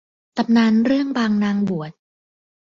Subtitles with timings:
[0.37, 1.91] ตำนานเรื่องบางนางบวช